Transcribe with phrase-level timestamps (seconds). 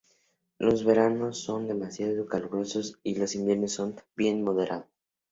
[0.57, 4.87] Los veranos no son demasiado calurosos y los inviernos son más bien moderados.